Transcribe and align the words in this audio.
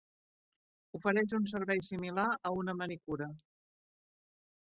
Ofereix 0.99 1.33
un 1.39 1.43
servei 1.51 1.83
similar 1.89 2.25
a 2.51 2.53
una 2.61 2.77
manicura. 2.79 3.31